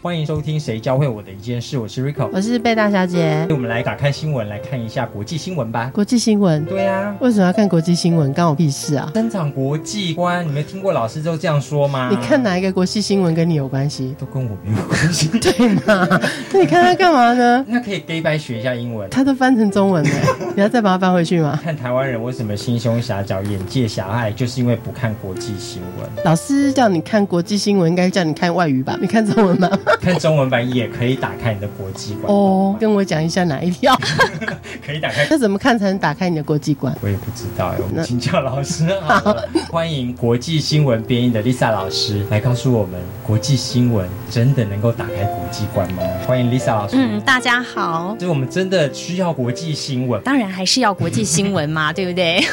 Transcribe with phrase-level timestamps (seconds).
[0.00, 3.44] 欢迎收听《谁教会我的一件事》，我是 Rico，我是贝大小姐。
[3.50, 5.90] 我们来打开新闻来看一下国际新闻吧。
[5.92, 6.64] 国际新闻？
[6.66, 7.16] 对啊。
[7.18, 8.32] 为什么要看国际新闻？
[8.32, 9.10] 关我屁事啊！
[9.12, 12.10] 登场国际观，你没听过老师都这样说吗？
[12.12, 14.14] 你看哪一个国际新闻跟你有关系？
[14.16, 16.06] 都跟我没有关系，对吗？
[16.52, 17.64] 那你看他干嘛呢？
[17.66, 19.10] 那可以 gay 白学一下英文。
[19.10, 20.10] 他都翻成中文了，
[20.54, 21.58] 你要再把它翻回去吗？
[21.60, 26.08] 看台湾人为什么心胸狭小、眼界狭隘，就是因为不看国际新闻。
[26.24, 28.96] 老师叫你看国际新闻，应该叫你看外语吧？
[29.00, 29.68] 你看中文吗？
[30.00, 30.58] 看中文版。
[30.68, 33.98] 也可以打开你的国际观哦，跟我讲一下哪一条
[34.84, 35.26] 可以打开？
[35.30, 36.94] 那怎么看才能打开你的国际观？
[37.00, 39.34] 我也不知道哎，我们请教老师 好
[39.70, 46.02] 欢迎国际新闻编译的 Lisa 老师来告诉我们，国际新闻真的能够打开国际观吗？
[46.26, 46.96] 欢迎 Lisa 老师。
[46.98, 48.14] 嗯，大家好。
[48.18, 50.20] 就我们真的需要国际新闻？
[50.22, 52.44] 当然还是要国际新闻嘛， 对不对？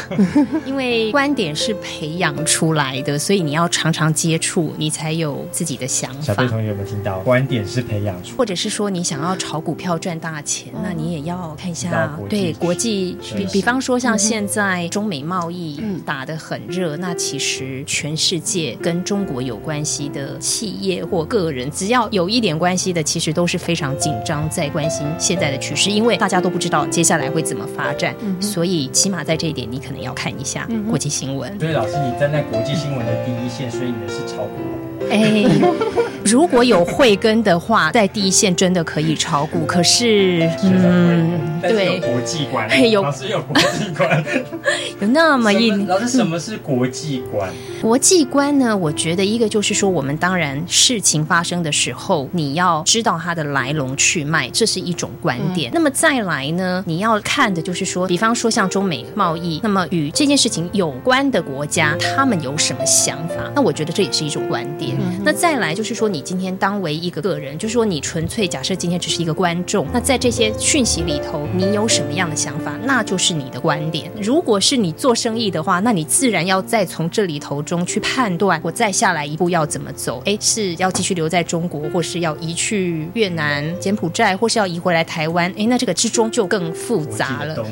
[0.65, 6.21] 因为观点是培养出来的，所以你要常常接触，你才有自己的想法。
[6.21, 7.21] 小贝同学有没有听到？
[7.25, 8.15] 观点是培养。
[8.37, 31.59] 或者是说你想要炒股票赚大钱，那你也要看一下对国际，比比方说像现在中美贸易打得很热，那其实全世界跟中国有关系的企业或个人，只要有一点关系的，其实都是非常紧张，在关心现在的趋势，因为大家都不知道接下来会怎么发展，所以起码在这一点你可能要看一下国际新闻。
[31.59, 34.84] 所以老师，你站在国际新闻的第一线，所以你的是炒股。
[35.09, 35.45] 哎，
[36.25, 39.65] 如果有慧根的话，在第一线真的可以炒股。
[39.65, 44.23] 可是，嗯，对，国际观， 有老师有国际观，
[44.99, 47.49] 有那么一老师，什么是国际观？
[47.81, 48.75] 国际观呢？
[48.75, 55.71] 我觉得一个就是说，我们当然事情发生的时候，你要知道它的来龙去脉，这是一种观点。
[55.73, 63.35] 那么再来呢，你要看的就是说，比方说像中美贸易，那么与这件事情有关的国家，他们有什么想法？
[63.53, 64.94] 那我觉得这也是一种观点。
[65.23, 74.11] 那再来就是说，你今天当为一个个人，就是说你纯粹假设今天只是一个观众，那在这些讯息里头，你有什么样的想法，那就是你的观点。
[74.21, 80.21] 如果是你做生意的话，那你自然要再从这里头中去判断，我再下来一步要怎么走？
[80.25, 85.51] 哎，是要继续留在中国，或是要移去越南、柬埔寨，或是要移回来台湾？
[85.57, 87.65] 哎，那这个之中就更复杂了。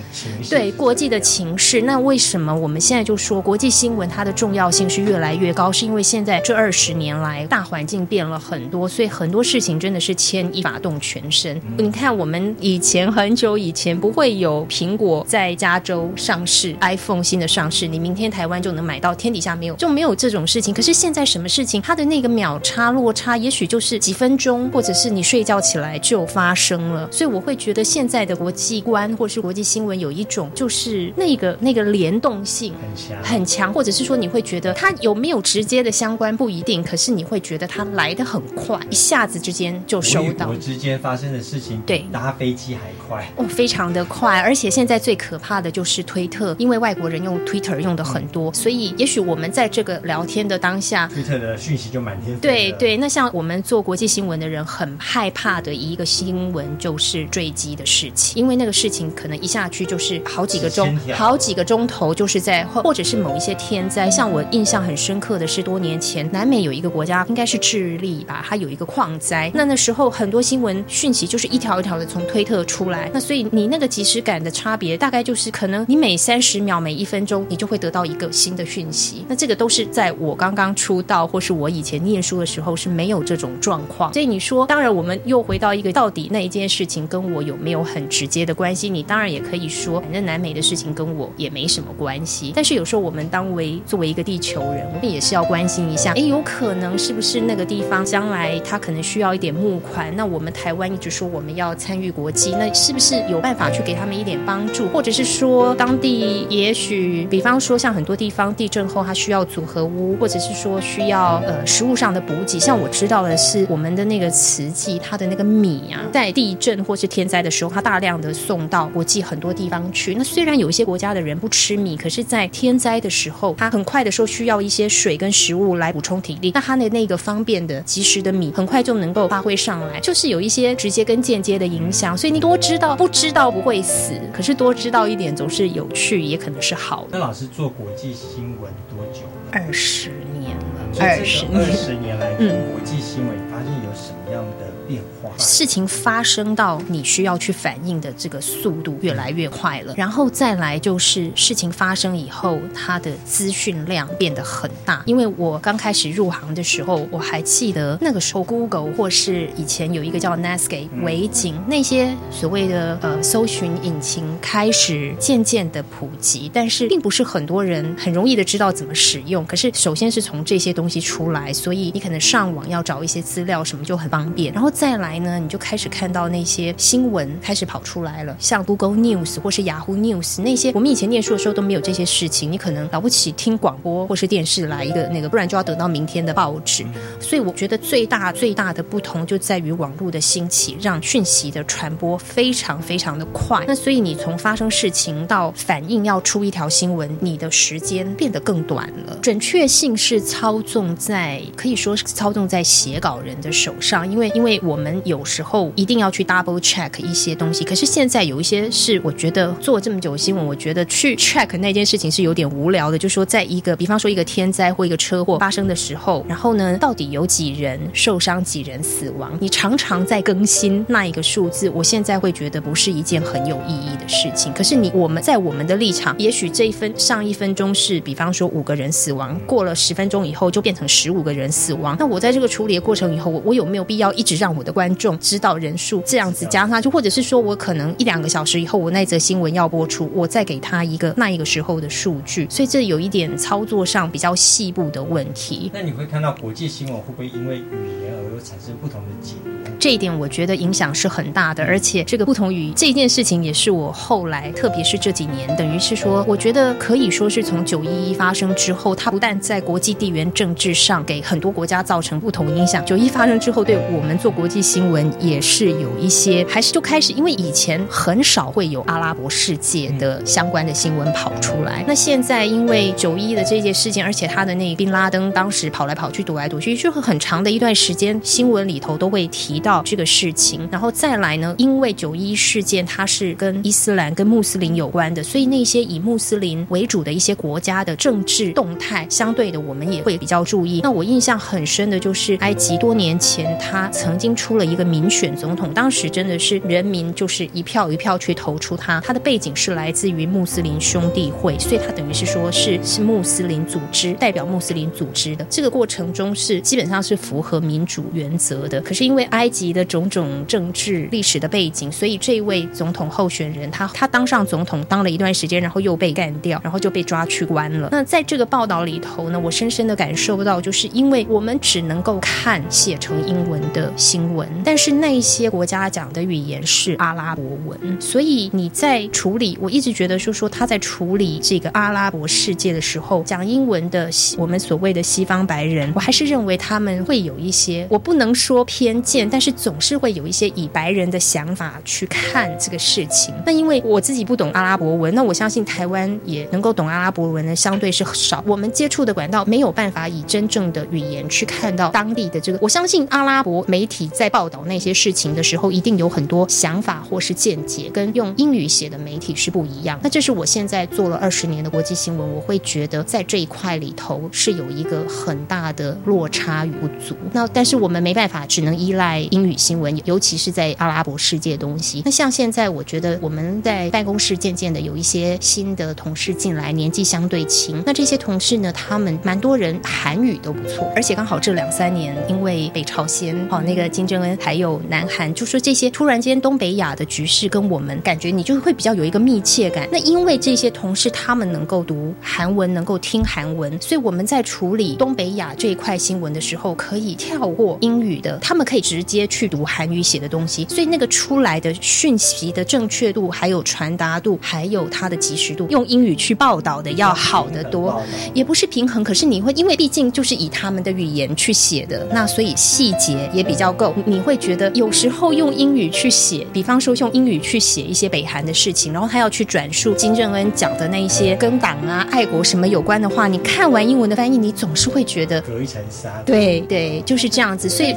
[0.50, 5.72] 对国际的情势，那为什么我们现在就说国际新闻它的重要性是越来越高？
[5.72, 7.03] 是因为现在这二十年。
[7.12, 11.60] 来，大环境变了很多，所以很多事情真的是牵一发动全身。
[11.78, 20.74] 你看，我们以前很久以前不会有苹果在加州上市，iPhone 新的上市，你明天台湾就能买到，天底下没有就没有这种事情。
[20.74, 27.10] 可是现在什么事情，它的那个秒差落差，也许就是几分钟，或者是你睡觉起来就发生了。
[27.12, 37.14] 所以我会觉得现在的国际观或是国际新闻有一种就是那个那个联动性很强，很强，或者是说你会觉得它有没有直接的相关不一定，可是。
[37.14, 40.52] 你会觉得它来的很快，一下子之间就收到。
[40.56, 44.40] 之间发生的事情，对，搭飞机还快哦，非常的快。
[44.40, 52.42] 而且现在最可怕的就是推特，因为外国人用 Twitter 用的很多，所以也许我们在这个聊天的当下，Twitter 的讯息就满天飞。
[52.42, 64.10] 对对，那像我们做国际新闻的人很害怕的一个新闻就是坠机的事情，因为那个事情可能一下去就是好几个钟，好几个钟头，就是在或者是某一些天灾。
[64.10, 67.04] 像我印象很深刻的是多年前南美有一个国。
[67.04, 69.52] 家应该是智利吧，它有一个矿灾。
[69.54, 73.12] 那那时候很多新闻讯息就是一条一条的从推特出来。
[73.14, 79.26] 那所以你那个即时感的差别，大概就是可能你每三十秒、每一分钟，你就会得到一个新的讯息。
[79.28, 84.14] 那这个都是在我刚刚出道，或是我以前念书的时候是没有这种状况。
[84.14, 88.90] 所以你说，当然我们又回到一个到底那一件事情跟我有没有很直接的关系？
[88.90, 92.54] 你当然也可以说，反正南美的事情跟我也没什么关系。
[92.56, 96.14] 但是有时候我们当为作为一个地球人，我们也是要关心一下。
[96.14, 96.98] 哎，有可可能。
[96.98, 100.16] 是不是那个地方将来他可能需要一点募款？
[100.16, 104.88] 那我们台湾一直说我们要参与国际，那是不是有办法去给他们一点帮助？
[104.88, 112.58] 或者是说当地也许，比方说像很多地方地震后他需要组合屋，或者是说需要呃食物上的补给。
[112.60, 120.16] 像我知道的是，我们的那个慈济，它的那个米啊，在地震或是天灾的时候，它大量的送到国际很多地方去。
[120.16, 126.52] 那虽然有一些国家的人不吃米，可是，在天灾的时候，他很快的时候需要一些水跟食物来补充体力。
[126.54, 126.74] 那他。
[126.84, 132.18] 那个方便的、及时的米，很快就能够发挥上来，就是有一些直接跟间接的影响。
[132.18, 137.10] 所以你多知道，不知道不会死，可是多知道一点总是有趣，也可能是好的。
[137.12, 139.22] 那老师做国际新闻多久？
[139.52, 140.82] 二十年了。
[141.00, 145.32] 二十二十年来，嗯，国际新闻发现有什么样的变化？
[145.38, 155.02] 事情发生到你需要去反应的这个速度越来越快了，然后再来就是事情发生以后，它的资讯量变得很大。
[155.06, 169.46] 因为我刚开始入行的时候，我还记得那个时候，Google 或是以前有一个叫 Netscape 维景那些所谓的呃搜寻引擎开始渐渐的普及，但是并不是很多人很容易的知道怎么使用。
[169.46, 175.14] 可是首先是从这些东西出来，所以你可能上网要找一些资料什么就很方便，然后再来。
[175.20, 182.52] 呢，你就开始看到那些新闻开始跑出来了，像 Google News 或是 Yahoo News 那些，我们以前念书的时候都没有这些事情。
[182.52, 186.84] 你可能了不起听广播或是电视来一个那个，不然就要等到明天的报纸。
[187.20, 193.64] 所以我觉得最大最大的不同就在于网络的兴起，让讯息的传播非常非常的快。
[193.66, 199.18] 那所以你从发生事情到反应要出一条新闻，你的时间变得更短了。
[199.22, 205.24] 准确性是操纵在可以说是操纵在写稿人的手上，因为因为我们有。
[205.34, 212.98] 时候一定要去 double check 一些东西，可是现在有一些是我觉得做这么久新闻，我觉得去 check 那件事情是有点无聊的。
[212.98, 219.36] 就说在一个，比方说一个天灾或一个车祸发生的时候，然后呢，到底有几人受伤，几人死亡？
[219.40, 224.54] 你常常在更新那一个数字，我现在会觉得不是一件很有意义的事情。
[224.54, 231.96] 可是你我们在我们的立场，也许这一分上一分钟是比方说五个人死亡，过了十分钟以后就变成十五个人死亡。
[231.98, 235.18] 那我在这个处理的过程以后，我我有没有必要一直让我的观众？
[235.20, 245.72] 知道人数这样子加上去，或者是说我可能一两个小时以后，我那则新闻要播出，我再给他一个那一个时候的数据，所以这有一点操作上比较细部的问题。
[245.74, 249.72] 那你会看到国际新闻会不会因为语言而有产生不同的解读？
[249.80, 279.82] 这一点我觉得影响是很大的，而且这个不同于这件事情，也是我后来，特别是这几年，等于是说，我觉得可以说是从九一一发生之后，它不但在国际地缘政治上给很多国家造成不同影响，九一发生之后，对我们做国国际新闻也是有一些，还是就开始，因为以前很少会有阿拉伯世界的相关的新闻跑出来，那现在因为九一的这件事件，而且他的那宾拉登当时跑来跑去、躲来躲去，就很长的一段时间，新闻里头都会提到。
[279.86, 281.56] 这个事情，然后再来呢？
[281.58, 290.82] 因为九一事件它是跟伊斯兰、跟穆斯林有关的，所以那些以穆斯林为主的一些国家的政治动态，相对的我们也会比较注意。
[290.84, 299.02] 那我印象很深的就是埃及多年前，他曾经出了一个民选总统，当时真的是人民就是一票一票去投出他。
[299.02, 305.46] 他的背景是来自于穆斯林兄弟会，所以他等于是说是是穆斯林组织代表穆斯林组织的。
[305.50, 308.80] 这个过程中是基本上是符合民主原则的。
[308.82, 309.74] 可是因为埃及。
[309.74, 317.88] 的种种政治历史的背景，所以这位总统候选人，他他当上总统当了一段时间，然后又被干掉，然后就被抓去关了。
[317.92, 339.54] 那在这个报道里头呢，我深深的感受到，就是因为我们只能够看写成英文的新文，但是那一些国家讲的语言是阿拉伯文，所以你在处理，我一直觉得说说他在处理这个阿拉伯世界的时候，讲英文的我们所谓的西方白人，我还是认为他们会有一些，我不能说偏见，但是。
[339.64, 343.34] 总是会有一些以白人的想法去看这个事情。
[343.46, 348.44] 那因为我自己不懂阿拉伯文，那我相信台湾也能够懂阿拉伯文的相对是少。
[348.46, 352.58] 我们接触的管道没有办法以真正的语言去看到当地的这个。
[352.62, 360.00] 我相信阿拉伯媒体在报道那些事情的时候，一定有很多想法或是见解，跟用英语写的媒体是不一样。
[360.04, 367.16] 那这是我现在做了二十年的国际新闻，我会觉得在这一块里头是有一个很大的落差与不足。
[367.32, 369.44] 那但是我们没办法，只能依赖英。
[369.44, 372.02] 语新闻，尤其是在阿拉伯世界的东西。
[372.06, 377.84] 那像现在，我觉得我们在办公室渐渐的有一些新的同事进来，年纪相对轻。
[377.86, 389.88] 那这些同事呢，他们蛮多人韩语都不错，而且刚好这两三年，因为北朝鲜哦，那个金正恩还有南韩，就说这些突然间东北亚的局势跟我们感觉，你就会比较有一个密切感。
[389.92, 399.28] 那因为这些同事他们能够读韩文，能够听韩文，所以我们在处理东北亚这一块新闻的时候，可以跳过英语的，他们可以直接。
[399.28, 408.02] 去读韩语写的东西，所以那个出来的讯息的正确度、还有传达度、还有它的及时度，用英语去报道的要好得多。
[408.34, 413.93] 也不是平衡，可是你会因为毕竟就是以他们的语言去写的，那所以细节也比较够。
[414.06, 426.10] 你会觉得有时候用英语去写，比方说用英语去写一些北韩的事情，然后他要去转述金正恩讲的那一些跟党啊、爱国什么有关的话，你看完英文的翻译，你总是会觉得隔一层纱。
[426.26, 427.70] 对对，就是这样子。
[427.70, 427.96] 所以。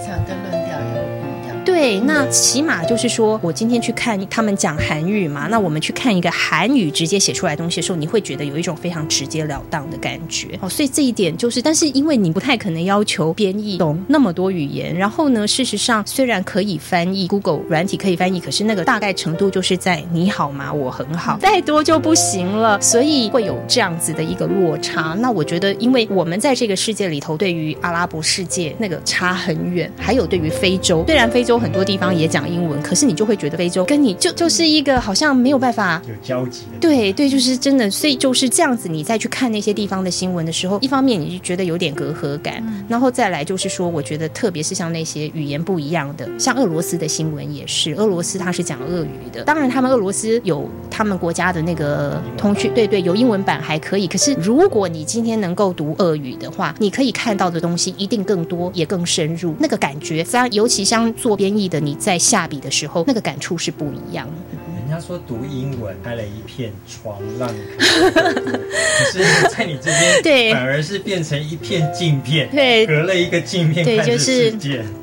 [1.67, 10.57] 对，那起码就是说我今天去看他们讲韩语嘛，那我们去看一个韩语直接写出来东西的时候，你会觉得有一种非常直截了当的感觉。
[10.61, 20.73] 哦，所以这一点就是，但是因为你不太可能要求编译懂那么多语言，然后呢，事实上虽然可以翻译，Google 软体可以翻译，可是那个大概程度就是在你好吗？
[20.73, 25.17] 我很好，再多就不行了，所以会有这样子的一个落差。
[25.19, 36.63] 那我觉得，因为我们在这个世界里头，对于阿拉伯世界那个差很远，还有对于非洲，虽然非洲很多地方也讲英文，可是你就会觉得非洲跟你就就是一个好像没有办法有交集。
[36.81, 38.89] 对对，就是真的，所以就是这样子。
[38.89, 54.07] 你再去看那些地方的新闻的时候，一方面你就觉得有点隔阂感，然后再来就是说，我觉得特别是像那些语言不一样的，像俄罗斯的新闻也是，俄罗斯它是讲俄语的，当然他们俄罗斯有他们国家的那个通讯，对对，有英文版还可以。
[54.07, 64.27] 可是如果你今天能够读俄语的话，你可以看到的东西一定更多，也更深入，那个感觉，尤其像做编译的，你在下笔的时候，那个感触是不一样。
[64.27, 64.66] 的
[64.97, 74.51] 家说读英文开了一片窗，让你可是在你这边， 对，反而是变成一片镜片，对，隔了一个镜片，对，就是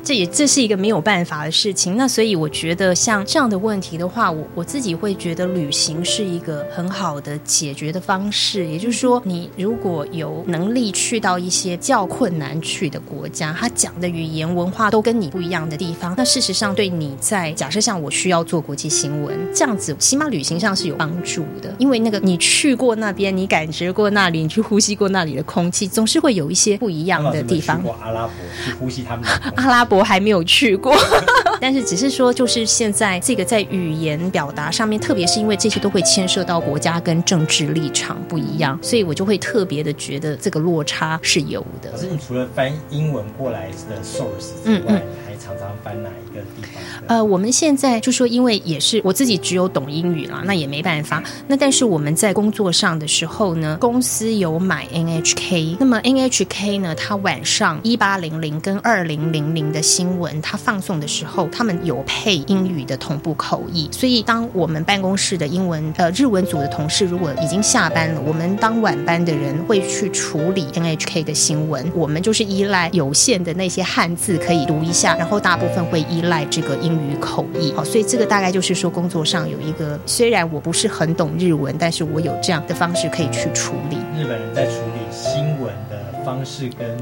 [0.02, 1.96] 这也这是一个没有办法的事情。
[1.96, 8.66] 那所以我觉得像这样的问题的话，我我自己会觉得旅行是一个很好的解决的方式。
[8.66, 19.74] 也就是说，你如果有能力去到一些较困难去的国家，他讲的语言文化都跟你不一样的地方，那事实上对你在假设像我需要做国际新闻这样。
[19.94, 27.82] 起码旅行上是有帮助的，因为那个你去过那边，你感觉过那里，你去呼吸过那里的空气，总是会有一些不一样的地方。
[28.00, 28.32] 阿拉伯
[28.64, 29.24] 去呼吸他们，
[29.56, 30.94] 阿拉伯还没有去过，
[31.60, 41.90] 但是只是说，就是现在这个在语言表达上面，特别是因为这些都会牵涉到国家跟政治立场不一样，所以我就会特别的觉得这个落差是有的。
[41.90, 45.02] 可是你除了翻英文过来的 source 之外，
[45.42, 46.82] 常常翻哪一个地方？
[47.06, 51.22] 呃，我们现在就说，因为也是我自己只有懂英语啦，那也没办法。
[51.46, 63.88] 那但是我们在工作上的时候呢，公司有买 NHK，那么 NHK 呢，它晚上一八零零跟二零零零的新闻，它放送的时候，他们有配英语的同步口译。
[63.92, 71.90] 所以当我们办公室的英文呃日文组的同事如果已经下班了，我们当晚班的人会去处理 NHK 的新闻。
[71.94, 76.94] 我们就是依赖有限的那些汉字可以读一下，然后大部分会依赖这个英。
[77.04, 83.96] 语口译，好，所以这个大概就是说，工作上有一个，虽然我不是很懂日文，但是我有这样的方式可以去处理。
[84.18, 86.96] 日本人在处理新闻的方式跟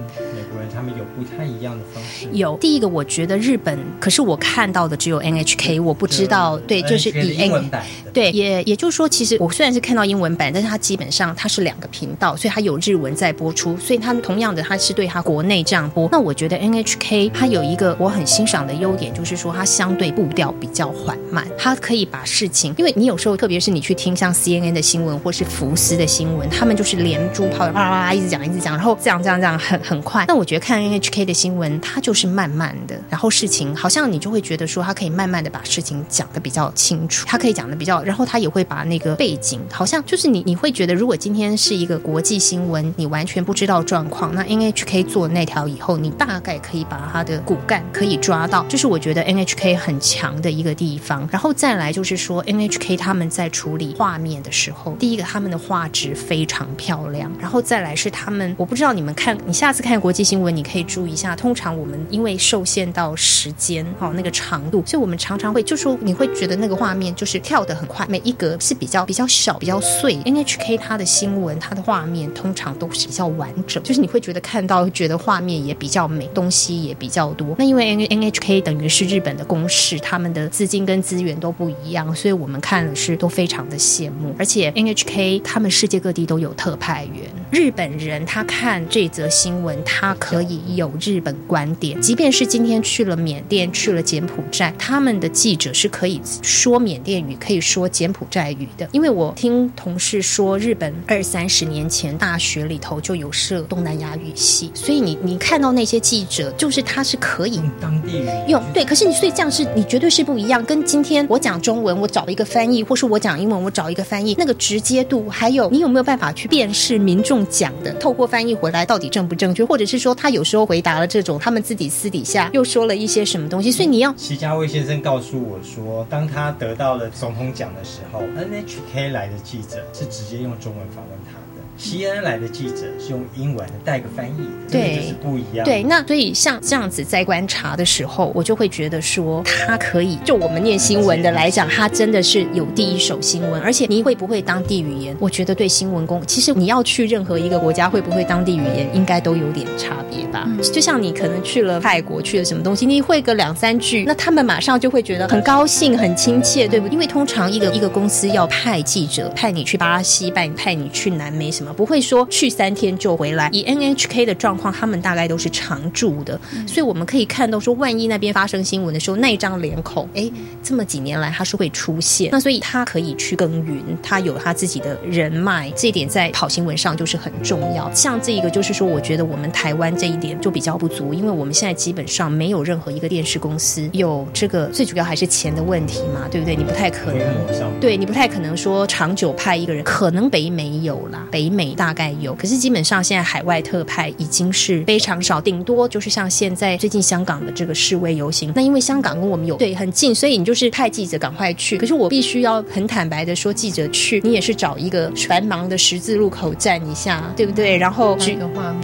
[0.62, 2.26] 人他们有不太一样的方式。
[2.32, 7.84] 有第一个，我觉得日本，可是我看到的只有 NHK，我不知道，对，就是以英文版。
[8.12, 16.08] 对，也也就是说，其实我虽然是看到英文版，但是它基本上它是两个频道，所以它有日文在播出，所以它同样的，它是对它国内这样播。
[16.12, 30.26] 那我觉得 NHK 它有一个我很欣赏的优点，就是说它相对步调比较缓慢，它可以把事情，因为你有时候特别是你去听像 CNN 的新闻或是福斯的新闻，他们就是连珠炮啪啦啪一直讲一直讲，然后这样这样这样很很快。
[30.28, 38.02] 那我觉得看 NHK 的新闻，它就是慢慢的，然后事情好像你就会觉得说它可以慢慢的把事情讲的比较清楚，它可以讲的比较。
[38.02, 51.28] 然后他也会把那个背景，好像就是你，你会觉得，如果今天是一个国际新闻，你完全不知道状况，那 NHK 做那条以后，你大概可以把它的骨干可以抓到，就是我觉得 NHK 很强的一个地方。
[51.30, 70.16] 然后再来就是说，NHK 他们在处理画面的时候，第一个他们的画质非常漂亮，然后再来是他们，我不知道你们看，你下次看国际新闻，你可以注意一下，通常我们因为受限到时间哦那个长度，所以我们常常会就说你会觉得那个画面就是跳得很快，每一格是比较比较小、比较碎。
[70.24, 77.54] NHK 它的新闻、它的画面通常都是比较完整，就是你会觉得看到，觉得画面也比较美，东西也比较多。
[77.58, 84.34] 那因为 NHK 等于是日本的公式，他们的资金跟资源都不一样，所以我们看了是都非常的羡慕。
[84.38, 92.00] 而且 NHK 他们世界各地都有特派员，日本人他看这则新闻，他可以有日本观点。
[92.00, 98.12] 即便是今天去了缅甸、去了柬埔寨，他们的记者是可以说缅甸语，可以说柬。
[98.12, 128.20] 埔寨语的，因为我听同事说，日本二三十年前大学里头就有设东南亚语系，所以你你看到那些记者，就是他是可以当地语用对，可是你所以这样是你绝对是不一样，跟今天我讲中文，我找一个翻译，或是我讲英文，我找一个翻译，那个直接度，还有你有没有办法去辨识民众讲的，透过翻译回来到底正不正确，或者是说他有时候回答了这种，他们自己私底下又说了一些什么东西，所以你要齐家威先生告诉我说，当他得到了总统奖的时候。
[128.20, 131.32] NHK 来的记者是直接用中文访问他
[131.76, 135.64] 的，CNN 来的记者是用英文带个翻译，对，就是不一样。
[135.64, 145.16] 对，那所以像这样子在观察的时候，我就会觉得说，他可以就我们念新闻的来讲，他真的是有第一手新闻，而且你会不会当地语言？
[145.18, 150.48] 我觉得对新闻工，其实你要去任何一个国家，会不会当地语言，应该都有点差别吧？
[150.72, 156.88] 就像你可能去了泰国，去了什么东西，你会个两三句，那他们马上就会觉得很高兴、很亲切，对不？
[156.88, 163.50] 因为通常一个一个公司要派记者，派你去巴西，派派你去南美，什么不会说去三天就回来？
[163.52, 170.30] 以 NHK 的状况，他们大概都是常驻的，所以我们可以看到说，万一那边发生新闻的时候，那一张脸孔，哎，
[170.62, 177.92] 这么几年来他是会出现，那所以他可以去耕耘，他有他自己的人脉，这一点在跑新闻上就是很重要。
[177.92, 186.56] 像这一个就是说，我觉得我们台湾这一点就比较不足，因为我们现在基本上没有任何一个电视公司有这个，最主要还是钱的问题嘛，对不对？
[186.56, 201.76] 你不太可能，对你不太可能说长久派一个人，可能北美有啦，北美大概有，可是基本上现在海外特派已经是非常少，顶多就是像现在最近香港的这个示威游行，那因为香港跟我们有对很近，所以你就是派记者赶快去。
[201.76, 207.76] 可是我必须要很坦白的说，记者去你也是找一个繁忙的十字路口站一下，对不对？
[207.76, 208.36] 然后举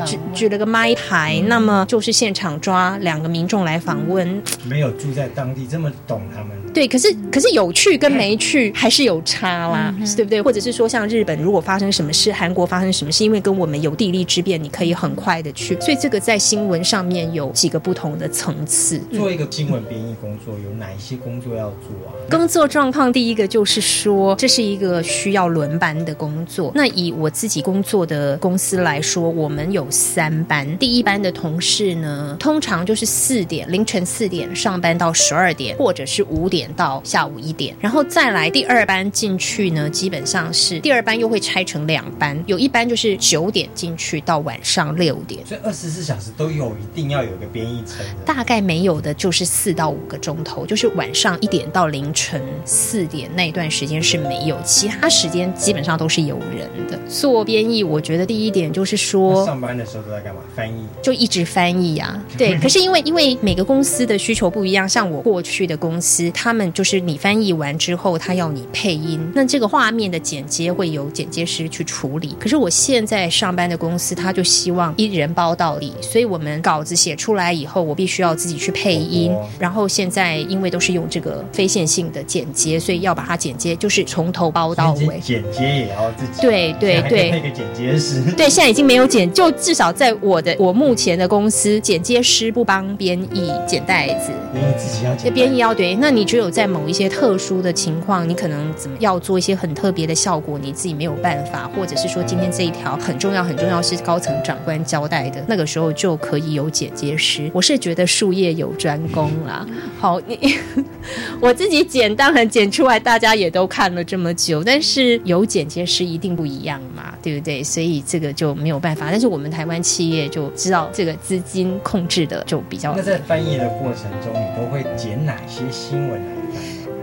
[0.05, 6.51] 举举了个麦牌，那么就是现场抓两个民众来访问，没有住在当地这么懂他们。
[6.75, 10.41] 对，可是可是有去跟 没去还是有差啦，对不对？
[10.41, 18.99] 或者是说像日本如果发生什么事，韩国发生什么事，因为跟我们有地利之便，你可以很快的去，所以这个在新闻上面有几个不同的层次。
[19.13, 22.11] 做一个新闻编译工作，有哪一些工作要做啊？
[22.29, 26.73] 工作状况第一个就是说，这是一个需要轮班的工作。
[26.75, 30.77] 那以我自己工作的公司来说，我们有三班。
[30.79, 47.99] 第一班的同事呢，通常就是四点凌晨四点上班到十二点，或者是五点到下午一点，然后再来第二班进去呢，基本上是第二班又会拆成两班，有一班就是九点进去到晚上六点，所以二十四小时都有一定要有一个编译层。
[48.25, 57.85] 大概没有的就是四到五个钟头，就是晚上一点到凌晨四点那段时间是没有，其他时间基本上都是有人的做编译。
[57.85, 60.41] 我觉得第一点就是说，上班的时候都在干嘛？
[60.57, 62.19] 翻译，就一直翻译啊。
[62.39, 72.35] 对， 可是因为因为每个公司的需求不一样，像我过去的公司，他们就是你翻译完之后，他要你配音，那这个画面的剪接会由剪接师去处理。
[72.39, 79.35] 可是我现在上班的公司，他就希望一人包到底，所以我们稿子写出来以后，我必须要自己去配音。
[79.59, 85.19] 然后现在因为都是用这个非线性的剪接，所以要把它剪接，就是从头包到尾。
[85.21, 86.41] 剪接也要自己。
[86.47, 88.23] 对对对，配个剪接师。
[88.37, 95.33] 对，现在已经没有剪，就至少在我的我目前的公司，剪接师不帮编译剪带子，编译自己要剪。
[95.33, 107.51] 编译要对，那你只有在某一些特殊的情况，你可能怎么要做一些很特别的效果，你自己没有办法，或者是说今天这一条很重要很重要是高层长官交代的，那个时候就可以有剪接师。
[107.55, 109.67] 我是觉得术业有专攻啦。
[109.99, 110.55] 好，你
[111.41, 117.65] 我自己剪当然剪出来，大家也都看了这么久，但是有剪接师一定不一样嘛，对不对？
[117.65, 119.09] 所以这个就没有办法。
[119.11, 122.95] 但是我们台湾企业就知道这个资金控制的就比较。
[122.95, 126.38] 那在翻译的过程中，你都会剪哪些新闻？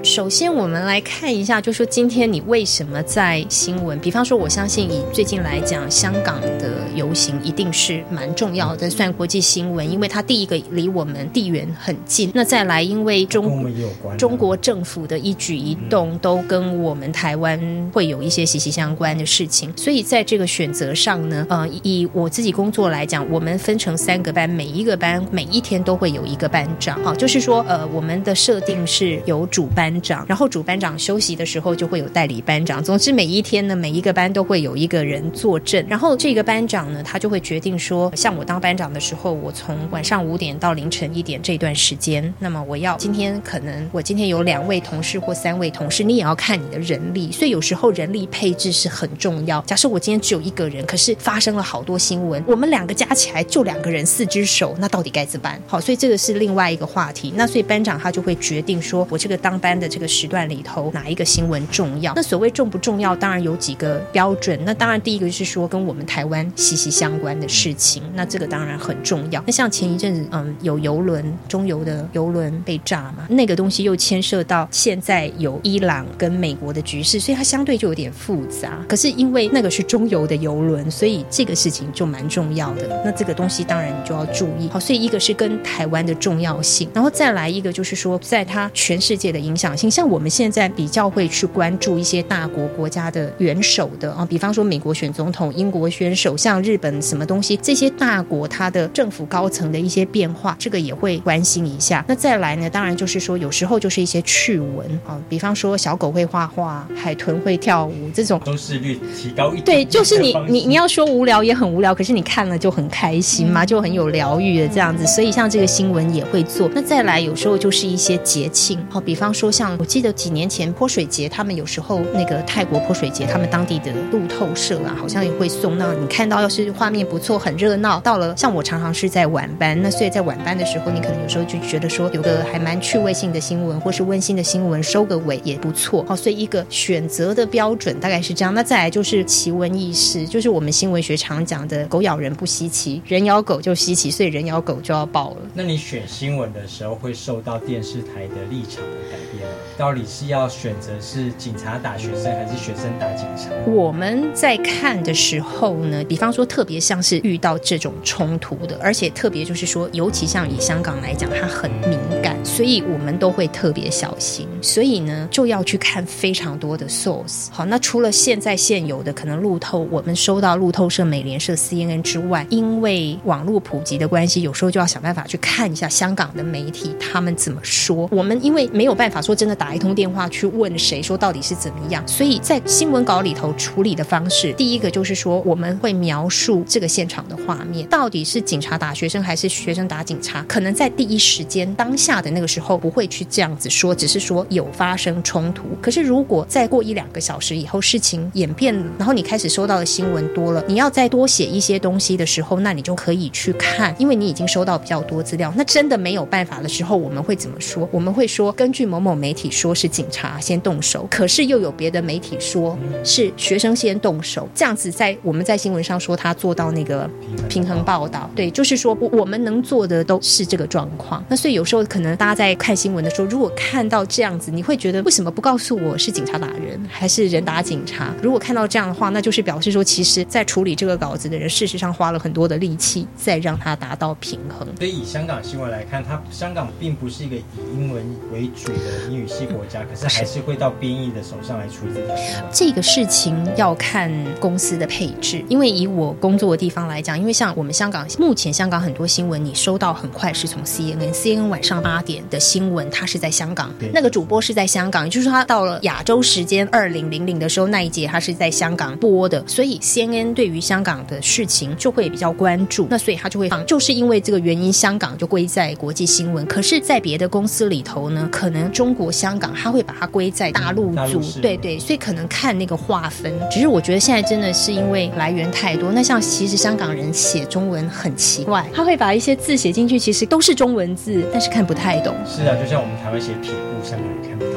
[0.05, 3.99] 首先，我们来看一下，就说今天你为什么在新闻？
[3.99, 12.29] 比方说，我相信以最近来讲，香港的游行一定是蛮重要的，算国际新闻，因为它第一个离我们地缘很近。
[12.35, 13.73] 那再来，因为中
[14.15, 17.59] 中国政府的一举一动都跟我们台湾
[17.91, 29.94] 会有一些息息相关的事情，所以在这个选择上呢，呃，以我自己工作来讲，我们分成三个班，每一个班每一天都会有一个班长，哈，就是说，呃，我们的设定是有主班。
[30.01, 32.83] 长，然后主班长休息的时候就会有代理班长。
[32.83, 35.85] 总之每一天呢，每一个班都会有一个人坐镇。
[35.89, 47.31] 然后这个班长呢，他就会决定说，像我当班长的时候，我从晚上五点到凌晨一点这段时间，那么我要今天可能我今天有两位同事或三位同事，你也要看你的人力。
[47.31, 49.61] 所以有时候人力配置是很重要。
[49.61, 55.61] 假设我今天只有一个人，可是发生了好多新闻，我们两个加起来就两个人四只手，那到底该怎么办？
[55.65, 57.33] 好，所以这个是另外一个话题。
[57.35, 59.84] 那所以班长他就会决定说，我这个当班的。
[59.87, 62.13] 这个时段里头哪一个新闻重要？
[62.15, 64.59] 那所谓重不重要，当然有几个标准。
[64.65, 69.43] 那当然第一个就是说跟我们台湾息息相关的事情，那这个当然很重要。
[69.45, 78.83] 那像前一阵子，嗯，有游轮中游的游轮被炸嘛，那个东西又牵涉到现在有伊朗跟美国的局势，所以它相对就有点复杂。
[78.87, 83.01] 可是因为那个是中游的游轮，所以这个事情就蛮重要的。
[83.03, 84.69] 那这个东西当然你就要注意。
[84.69, 89.74] 好，所以一个是跟台湾的重要性，然后再来一个就是说，在它全世界的影响。
[89.75, 89.91] 响性。
[89.91, 102.03] 像我们现在比较会去关注一些大国国家的元首的啊，比方说美国选总统、英国选首相、日本什么东西，这些大国它的政府高层的一些变化，这个也会关心一下。
[102.07, 109.65] 那再来呢，当然就是说有时候就是一些趣闻啊，比方说小狗会画画，海豚会跳舞，这种收视率提高一点。
[109.65, 115.05] 对，就是你你你要说无聊也很无聊，可是你看了就很开心嘛，就很有疗愈的这样子。
[115.05, 116.69] 所以像这个新闻也会做。
[116.73, 125.77] 那再来有时候就是一些节庆，好，比方说像我记得几年前泼水节，他们有时候那个泰国泼水节，他们当地的路透社啊，好像也会送。
[125.77, 128.01] 那你看到要是画面不错，很热闹。
[128.01, 136.03] 到了像我常常是在晚班，那所以在晚班的时候，你可能有时候就觉得说有个还蛮趣味性的新闻，或是温馨的新闻，收个尾也不错。
[136.05, 138.53] 好，所以一个选择的标准大概是这样。
[138.53, 145.37] 那再来就是奇闻异事，就是我们新闻学常讲的“狗咬人不稀奇，人咬狗就稀奇”，所以人咬狗就要报了。
[145.53, 149.44] 那你选新闻的时候会受到电视台的立场的改变？
[149.77, 153.49] 到底是要选择是警察打学生，还是学生打警察？
[153.69, 164.47] 我们在看的时候呢，比方说特别像是遇到这种冲突的，而且特别就是说，尤其像以香港来讲，它很敏感，所以我们都会特别小心。
[164.61, 167.47] 所以呢，就要去看非常多的 source。
[167.51, 178.07] 好，那除了现在现有的可能路透，我们收到路透社、美联社、CNN 之外，因为网络普及的关系，有时候就要想办法去看一下香港的媒体他们怎么说。
[178.09, 179.75] 我们因为没有办法说真的打。
[179.75, 182.01] 一通电话去问谁说到底是怎么样？
[182.07, 190.41] 所以在新闻稿里头处理的方式，第一个就是说我们会描述这个现场的画面，到底是警察打学生还是学生打警察？
[190.47, 195.63] 可能在第一时间当下的那个时候不会去这样子说，只是说有发生冲突。
[195.81, 205.53] 可是如果再过一两个小时以后，事情演变，然后你开始收到的新闻多了，你要再多写一些东西的时候，那你就可以去看，因为你已经收到比较多资料。
[205.57, 207.89] 那真的没有办法的时候，我们会怎么说？
[207.91, 209.49] 我们会说根据某某媒体。
[209.55, 217.09] 说是警察先动手，可是又有别的媒体说是学生先动手，这样子在我们在新闻上说他做到那个
[217.47, 221.23] 平衡报道，对，就是说我们能做的都是这个状况。
[221.29, 228.13] 那所以有时候可能大家在看新闻的时候，如果看到这样子，你会觉得为什么不告诉我是警察打人还是人打警察？
[228.21, 234.67] 如果看到这样的话，那就是表示说，其实在处理这个稿子的人，事实上花了很多的力气，再让它达到平衡。
[234.77, 239.45] 所以以香港新闻来看，它香港并不是一个以英文为主的英语系。
[239.45, 242.41] 国家可是还是会到编译的手上来处理这件事。
[242.51, 266.45] 这个事情要看公司的配置，因为以我工作的地方来讲，因为像我们香港目前香港很多新闻，你收到很快是从 CNN，CNN 晚上八点的新闻，它是在香港，那个主播是在香港，也就是说他到了亚洲时间二零零零的时候那一节，他是在香港播的，所以 CNN 对于香港的事情就会比较关注，那所以他就会放，就是因为这个原因，香港就归在国际新闻。
[266.47, 273.33] 可是，在别的公司里头呢，可能中国香香港他会把它归在大陆组，对对，所以可能看那个划分。
[273.51, 282.15] 只是我觉得现在真的是因为来源太多，那像其实香港人写中文很奇怪，他会把一些字写进去，其实都是中文字，但是看不太懂。
[282.25, 284.53] 是啊，就像我们台湾写撇步，香港人看不懂。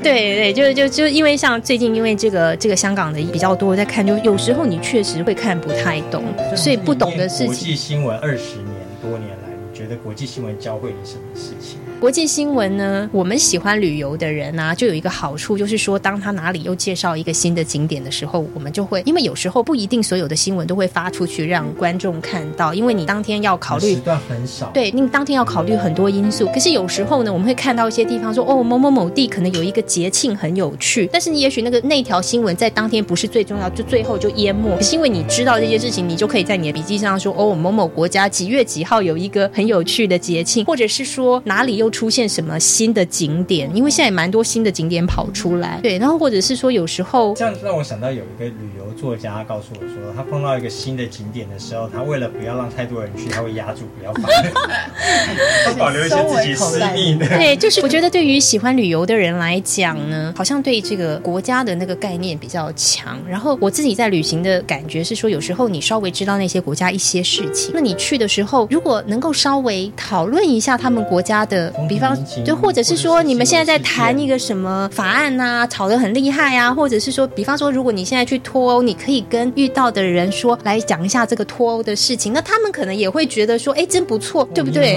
[0.02, 6.24] 对对，就就就因为像最近因为这个这个香港的比较多在看，就有时候你确实会看不太懂，
[6.56, 7.46] 所以不懂的事情。
[7.46, 11.78] 国际新闻二十年多年来，你觉得国际新闻教会你什么事情？
[11.98, 13.08] 国际新闻呢？
[13.12, 26.46] 我们喜欢旅游的人啊，就有一个好处，就是说，当他哪里又介绍一个新的景点的时候，我们就会，因为有时候不一定所有的新闻都会发出去让观众看到，因为你当天要考虑时段很少，对，你当天要考虑很多因素。
[26.48, 34.76] 可是有时候呢，我们会看到一些地方说，哦，某某某地可能有一个节庆很有趣，但是你也许那个那条新闻在当天不是最重要，就最后就淹没。
[34.76, 42.58] 可是因为你知道这些事情，你就可以在你的笔记上说，哦，某某国家几月几号有一个很有趣的节庆，或者是说哪里又出现什么。
[42.62, 54.24] 新的景点，因为现在也蛮多新的景点跑出来，对，然后或者是说有时候这样让我想到有一个旅游作家告诉我说，他碰到一个新的景点的时候，他为了不要让太多人去，他会压住不要放，
[55.66, 57.26] 他保留一些自己私密的。
[57.28, 63.18] 对， 就是我觉得对于喜欢旅游的人来讲呢，好像对这个国家的那个概念比较强。
[63.28, 72.56] 然后我自己在旅行的感觉是说，有时候你稍微知道那些国家一些事情，那你去的时候，如果能够稍微讨论一下他们国家的，比方就。
[72.62, 76.72] 或者是说，你们现在在谈一个什么法案呐，吵得很厉害啊？
[76.72, 84.96] 或者是说，比方说，如果你现在去脱欧，你可以跟遇到的人说，来讲一下这个脱欧的事情，那他们可能也会觉得说，哎，真不错，对不对？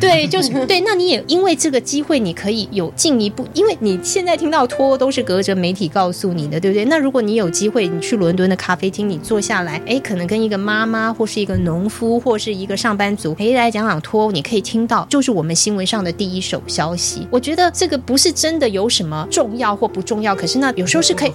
[0.00, 0.80] 对，就是对。
[0.80, 6.86] 那你也因为这个机会，你可以有进一步，因为你现在听到脱欧都是隔着媒体告诉你的，对不对？
[6.86, 17.26] 那如果你有机会，你去伦敦的咖啡厅，你坐下来，哎，可能跟一个妈妈或是一个农夫或是一个上班族，哎，来讲两两脱欧，你可以听到就是我们新闻上的第一手消息。
[17.30, 21.32] 我觉得这个不是真的有什么重要或不重要，可是那有时候是可以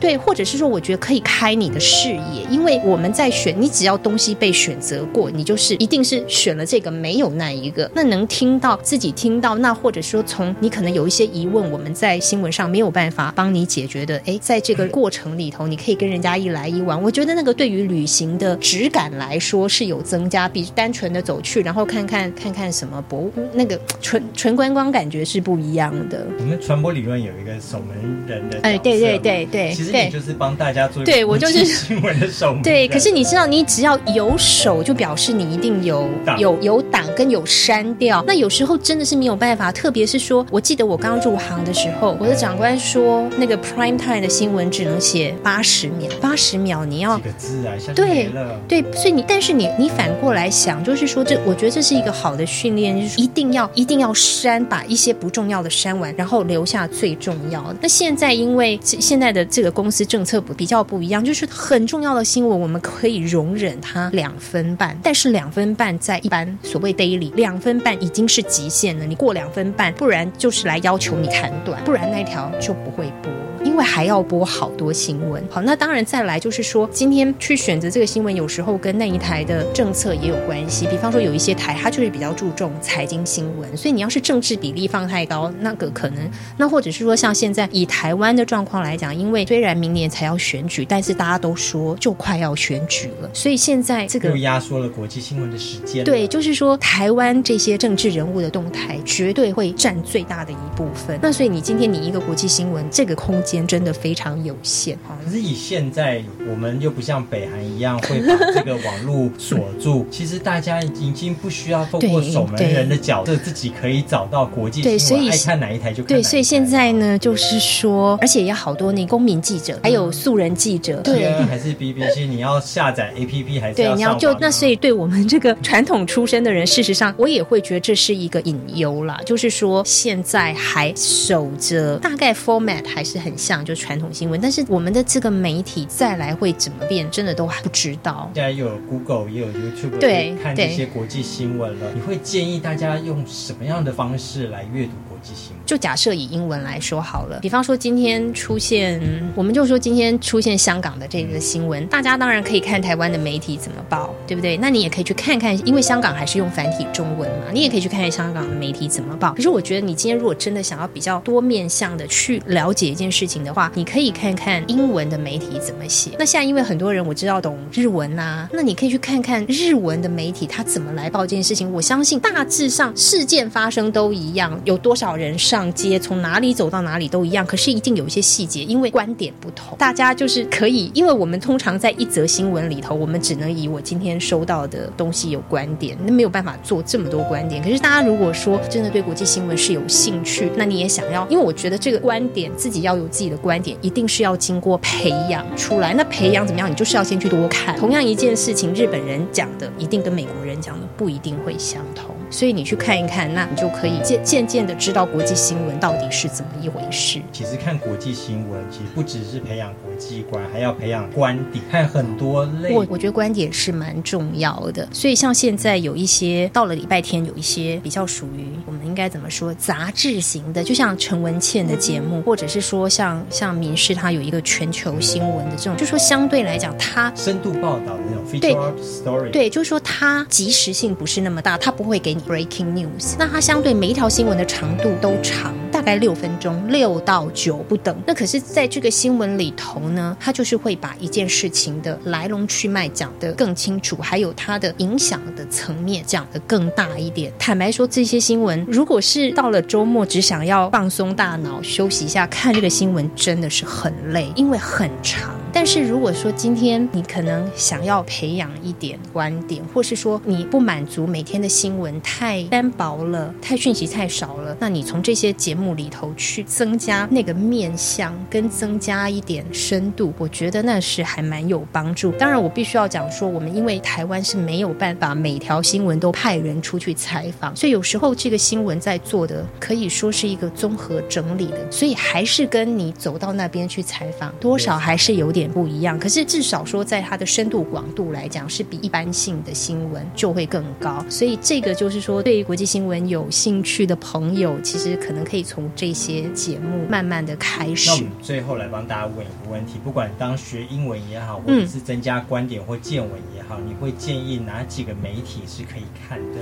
[0.00, 7.90] 对，或者是说我觉得可以开你的视野，因为我们在选，你只要东西被选择过，你就是一定是选了这个，没有那一个。
[7.94, 17.02] 那能听到自己听到，那或者说从你可能有一些疑问，我们在新闻上没有办法帮你解决的，哎，在这个过程里头，你可以跟人家一来一往。
[17.02, 26.26] 我觉得那个对于旅行的质感来说是有增加，比单纯的走去然后看看看看什么博物那个纯纯观光感觉是不一样的。
[26.38, 32.62] 我们传播理论有一个守门人的，哎，对对对对，其实你就是帮大家做，对我就是新闻的守门。
[32.62, 38.22] 对，可是你知道，你只要有手，就表示你一定有有有挡跟有删掉。
[38.26, 47.72] 那有时候真的是没有办法，特别是说，我记得我刚入行的时候，我的长官说，那个 prime time 的新闻只能写八十秒，八十秒你要几个字啊？
[47.94, 48.30] 对
[48.68, 57.76] 对，所以你但是你你反过来想，就是说这我觉得这是一个好的训练，就是一定要一定要删，把一些不重要的删完，然后留下最重要的。
[57.80, 73.32] 那现在因为现在的这个公司政策不比较不一样，就是很重要的新闻我们可以容忍它两分半，但是两分半在一般所谓 daily 两分半已经是极限了，你过两分半，不然就是来要求你砍短，不然那条就不会播。
[73.72, 80.86] 因为还要播好多新闻，好，那当然再来就是说，今天去选择这个新闻，有时候跟那一台的政策也有关系。
[80.88, 96.04] 比方说，有一些台它就是比较注重财经新闻，所以你要是政治比例放太高，那个可能，那或者是说像现在以台湾的状况来讲，因为虽然明年才要选举，但是大家都说就快要选举了，所以现在这个又压缩了国际新闻的时间。
[96.04, 101.18] 对，就是说台湾这些政治人物的动态绝对会占最大的一部分。
[101.22, 103.61] 那所以你今天你一个国际新闻这个空间。
[103.66, 105.16] 真的非常有限哈。
[105.24, 116.08] 可是以现在我们又不像北韩一样会把这个网络锁住， 其实大家已经不需要透过守门人的角色，自己可以找到国际新闻，爱看哪一台就看。
[116.08, 129.20] 对，所以现在呢，就是说，而且也好多那公民记者，还有素人记者，对，还是 BBC，你要下载 APP 还是对，你要就那，所以对我们这个传统出身的人，事实上我也会觉得这是一个隐忧啦。
[129.24, 133.51] 就是说，现在还守着大概 format 还是很像。
[133.64, 138.30] 就传统新闻，但是我们的这个媒体再来会怎么变，真的都还不知道。
[138.32, 141.92] 现在又有 Google，也有 YouTube，对，看这些国际新闻了。
[141.92, 145.61] 你会建议大家用什么样的方式来阅读国际新闻？
[145.72, 149.00] 就假设以英文来说好了，比方说今天出现，
[149.34, 154.54] 我们就说今天出现香港的这个新闻，大家当然可以看台湾的媒体怎么报，对不对？
[154.58, 159.32] 那你也可以去看看，因为香港还是用繁体中文嘛，你也可以去看看香港的媒体怎么报。
[159.32, 166.10] 可是我觉得你今天如果真的想要比较多面向的去了解一件事情的话，你可以看看英文的媒体怎么写。
[166.18, 171.72] 那现在因为很多人我知道懂日文呐，那你可以去看看日文的媒体他怎么来报这件事情。
[171.72, 177.46] 我相信大致上事件发生都一样，有多少人上上街，从哪里走到哪里都一样。
[177.46, 187.62] 可是一定有一些细节，因为观点不同，大家就是可以，因为我们通常在一则新闻里头，我们只能以我今天收到的东西有观点，那没有办法做这么多观点。
[187.62, 193.76] 可是大家如果说真的对国际新闻是有兴趣，那你也想要，因为我觉得这个观点自己要有自己的观点。
[193.80, 195.92] 一定是要经过培养出来。
[195.94, 196.70] 那培养怎么样？
[196.70, 197.76] 你就是要先去多看。
[197.76, 202.14] 同样一件事情，日本人讲的一定跟美国人讲的不一定会相同。
[202.32, 207.20] 所以你去看一看，那你就可以渐渐渐的知道国际新闻到底是怎么一回事。
[207.30, 212.72] 其实看国际新闻，其实不只是培养国际观，还要培养观点，看很多类。
[212.72, 214.88] 我我觉得观点是蛮重要的。
[214.92, 232.21] 所以像现在有一些到了礼拜天，有一些比较属于我们应该怎么说杂志型的，就像陈文茜的节目，或者是说像像民视它有一个全球新闻的这种，就说相对来讲，它深度报道的那种 feature story，对，就是说它及时性不是那么大，它不会给你。
[232.26, 237.96] Breaking news，那它相对每一条新闻的长度都长，大概六分钟，六到九不等。
[238.06, 247.32] 那可是在这个新闻里头呢，它就是会把一件事情的来龙去脉讲得更清楚，还有它的影响的层面讲得更大一点。
[247.38, 255.34] 坦白说，这些新闻如果是到了周末只想要放松大脑、休息一下，看这个新闻真的是很累，因为很长。
[255.54, 272.10] 但是如果说今天你可能想要培养一点观点，或是说你不满足每天的新闻太单薄了、太讯息太少了，那你从这些节目里头去增加那个面相，跟增加一点深度，我觉得那是还蛮有帮助。
[272.12, 285.42] 当然，我必须要讲说，我们因为台湾是没有办法每条新闻都派人出去采访，所以有时候这个新闻在做的可以说是一个综合整理的，所以还是跟你走到那边去采访，多少还是有点。
[285.42, 285.98] 点不一样。
[285.98, 291.04] 可是至少说，在它的深度广度来讲，是比一般性的新闻就会更高。
[291.08, 297.90] 所以这个就是说，对于国际新闻有兴趣的朋友，其实可能可以从这些节目慢慢的开始。
[297.90, 306.38] 那我们最后来帮大家问一个问题：不管当学英文也好，或者是增加观点或见闻也好，你会建议哪几个媒体是可以看的？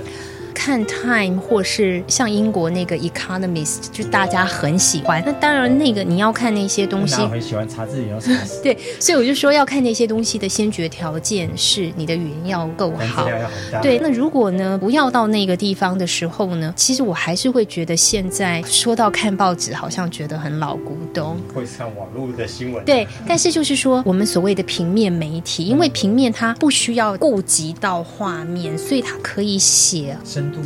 [0.53, 5.21] 看 Time 或是像英国那个 Economist，就大家很喜欢。
[5.25, 8.17] 那当然，那个你要看那些东西，很喜欢查字典，
[8.63, 13.27] 对，所以我就说要看那些东西的先决条件是你的语言要够好。
[13.81, 21.37] 对，那如果呢不要到那个地方的时候呢，其实我还是会觉得现在说到看报纸，好像觉得很老古董。
[21.53, 22.83] 会上网络的新闻。
[22.85, 30.17] 对，但是就是说我们所谓的平面媒体，因为平面它不需要顾及到画面，所以它可以写。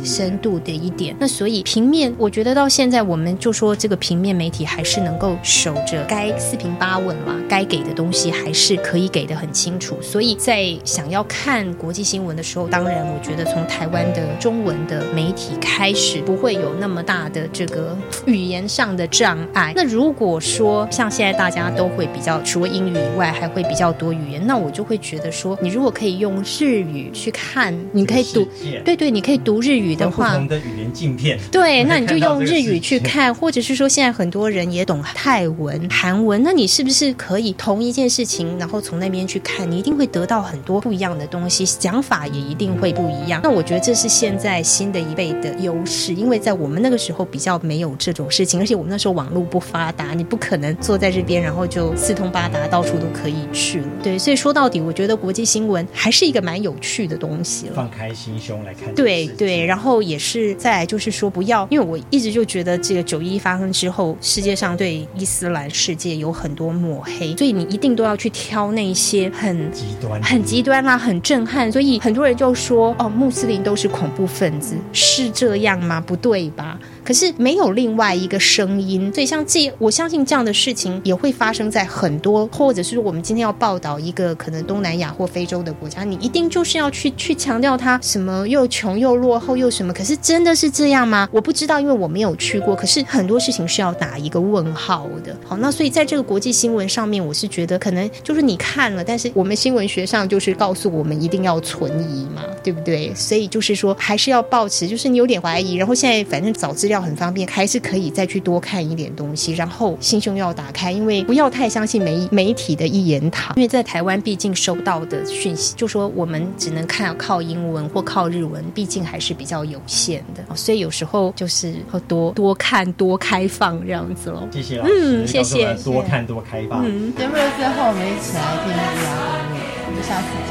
[0.04, 9.96] 深度的一点，那所以平面，我觉得到现在，我们就说这个平面媒体还是能够守着该四平八稳嘛，该给的东西还是可以给的很清楚。
[10.00, 19.72] 所以在想要看国际新闻的时候，当然我觉得从台湾的中文的媒体开始，不会有那么大的这个语言上的障碍。
[19.74, 28.46] 那如果说像现在大家都会比较除了英语以外，还会比较多语言，那我就会觉得说，你如果可以用日语去看，你可以读，
[28.84, 29.56] 对对，你可以读。
[29.66, 43.40] 日语的话，不同的语言镜片，对，那你就用日语去看，或者是说现在很多人也懂泰文、韩文，那你是不是可以同一件事情，然后从那边去看，你一定会得到很多不一样的东西，讲法也一定会不一样。
[43.42, 53.88] 那我觉得这是现在新的一辈的优势，因为在我们那个时候比较没有这种事情，而且我们那时候网络不发达，你不可能坐在这边，然后就四通八达，到处都可以去了。
[54.02, 57.72] 对，所以说到底，我觉得国际新闻还是一个蛮有趣的东西了。
[57.74, 59.64] 放开心胸来看，对对。
[59.64, 71.70] 然后也是再就是说不要，因为我一直就觉得这个九一发生之后，世界上对伊斯兰世界有很多抹黑，所以你一定都要去挑那些很极端、很极端啦、很震撼。
[71.70, 76.00] 所以很多人就说：“哦，穆斯林都是恐怖分子，是这样吗？
[76.00, 89.92] 不对吧？”可是没有另外一个声音，所以像这，我相信这样的事情也会发生在很多，或者是我们今天要报道一个可能东南亚或非洲的国家，你一定就是要去去强调它什么又穷又落后又什么？
[89.92, 91.28] 可是真的是这样吗？
[91.30, 92.74] 我不知道，因为我没有去过。
[92.74, 95.36] 可是很多事情是要打一个问号的。
[95.44, 103.14] 好，那所以在这个国际新闻上面，我是觉得可能就是你看了，但是我们新闻学上就是告诉我们一定要存疑嘛，对不对？
[103.14, 106.95] 所以就是说还是要保持，就是你有点怀疑，然后现在反正找资料。
[107.00, 113.54] 很方便，还是可以再去多看一点东西，然后心胸要打开，因为不要太相信媒媒体的一言堂。
[113.56, 121.74] 因为在台湾，毕竟收到的讯息，就说我们只能看靠英文或靠日文，毕竟还是比较有限的，所以有时候就是
[122.06, 124.48] 多多看多开放这样子喽。
[124.50, 126.82] 谢谢老师，嗯，谢谢，多看多开放。
[126.84, 129.06] 嗯，节目的最后，我们一起来听一下
[129.42, 129.56] 音乐，
[129.86, 130.46] 我们下次见。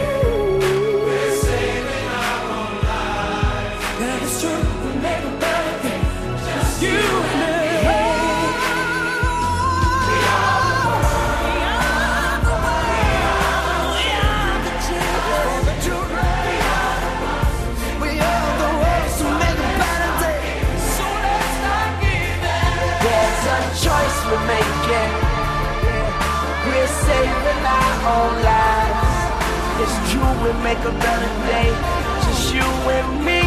[28.04, 29.12] own lives.
[29.82, 31.70] It's true, we make a better day.
[32.24, 33.41] Just you and me.